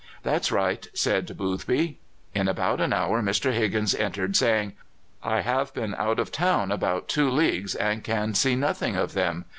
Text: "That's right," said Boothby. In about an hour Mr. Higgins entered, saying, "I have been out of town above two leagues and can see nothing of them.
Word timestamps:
"That's 0.23 0.51
right," 0.51 0.87
said 0.95 1.37
Boothby. 1.37 1.99
In 2.33 2.47
about 2.47 2.81
an 2.81 2.91
hour 2.91 3.21
Mr. 3.21 3.53
Higgins 3.53 3.93
entered, 3.93 4.35
saying, 4.35 4.73
"I 5.21 5.41
have 5.41 5.75
been 5.75 5.93
out 5.93 6.17
of 6.17 6.31
town 6.31 6.71
above 6.71 7.05
two 7.05 7.29
leagues 7.29 7.75
and 7.75 8.03
can 8.03 8.33
see 8.33 8.55
nothing 8.55 8.95
of 8.95 9.13
them. 9.13 9.45